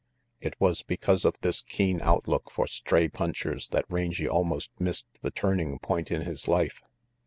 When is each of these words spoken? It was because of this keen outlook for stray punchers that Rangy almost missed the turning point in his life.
It 0.39 0.59
was 0.59 0.81
because 0.81 1.25
of 1.25 1.39
this 1.41 1.61
keen 1.61 2.01
outlook 2.01 2.49
for 2.49 2.65
stray 2.65 3.07
punchers 3.07 3.67
that 3.67 3.85
Rangy 3.87 4.27
almost 4.27 4.71
missed 4.79 5.05
the 5.21 5.29
turning 5.29 5.77
point 5.77 6.09
in 6.09 6.21
his 6.23 6.47
life. 6.47 6.81